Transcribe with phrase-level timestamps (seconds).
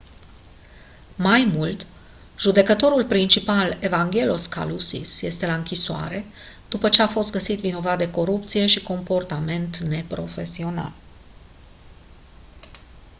[1.17, 1.87] mai mult
[2.39, 6.23] judecătorul principal evangelos kalousis este la închisoare
[6.69, 10.91] după ce a fost găsit vinovat de corupție și comportament neprofesional